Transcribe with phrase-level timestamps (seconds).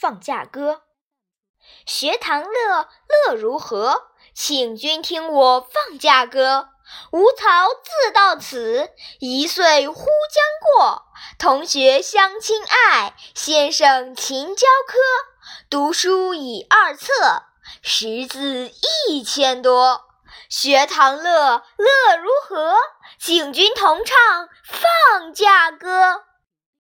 [0.00, 0.82] 放假歌。
[1.84, 2.88] 学堂乐
[3.26, 4.10] 乐如何？
[4.32, 6.68] 请君听我放假歌。
[7.10, 11.02] 吾曹自到此一岁忽将过。
[11.36, 14.98] 同学相亲爱先生勤教科。
[15.68, 17.12] 读书已二册
[17.82, 18.70] 识字
[19.08, 20.04] 一千多。
[20.48, 22.76] 学堂乐乐如何？
[23.18, 25.17] 请君同唱放